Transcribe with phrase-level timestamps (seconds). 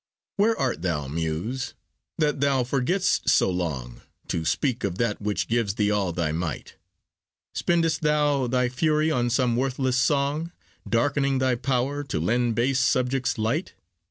[0.37, 1.75] Where art thou, Muse,
[2.17, 6.75] that thou forget'st so long To speak of that which gives thee all thy might?
[7.53, 10.51] Spend'st thou thy fury on some worthless song,
[10.89, 13.75] Darkening thy power to lend base subjects light?